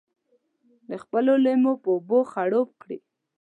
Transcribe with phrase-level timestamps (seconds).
[0.89, 2.99] د خپلو لېمو په اوبو خړوب کړي.